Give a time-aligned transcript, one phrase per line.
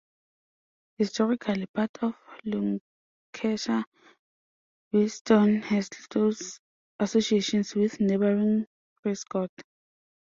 [0.97, 3.85] Historically part of Lancashire,
[4.91, 6.59] Whiston has close
[6.99, 8.65] associations with neighbouring
[9.03, 9.51] Prescot.